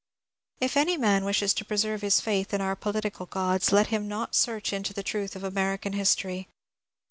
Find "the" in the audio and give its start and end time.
4.95-5.03